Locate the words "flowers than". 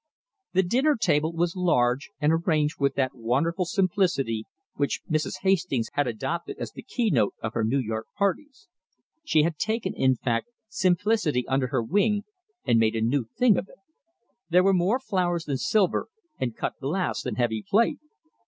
14.99-15.57